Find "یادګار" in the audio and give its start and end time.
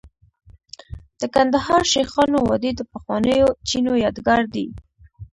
4.05-4.41